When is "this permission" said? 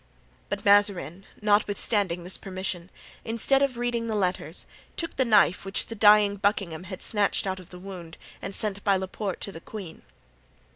2.23-2.89